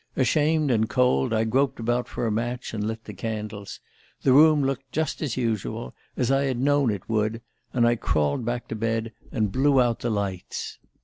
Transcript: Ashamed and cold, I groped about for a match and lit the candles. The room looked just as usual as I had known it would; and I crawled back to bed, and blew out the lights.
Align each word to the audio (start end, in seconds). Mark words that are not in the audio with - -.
Ashamed 0.15 0.71
and 0.71 0.89
cold, 0.89 1.31
I 1.31 1.43
groped 1.43 1.79
about 1.79 2.07
for 2.07 2.25
a 2.25 2.31
match 2.31 2.73
and 2.73 2.83
lit 2.87 3.03
the 3.03 3.13
candles. 3.13 3.79
The 4.23 4.33
room 4.33 4.63
looked 4.63 4.91
just 4.91 5.21
as 5.21 5.37
usual 5.37 5.93
as 6.17 6.31
I 6.31 6.45
had 6.45 6.57
known 6.59 6.89
it 6.89 7.07
would; 7.07 7.39
and 7.71 7.85
I 7.85 7.97
crawled 7.97 8.43
back 8.43 8.67
to 8.69 8.75
bed, 8.75 9.11
and 9.31 9.51
blew 9.51 9.79
out 9.79 9.99
the 9.99 10.09
lights. 10.09 10.79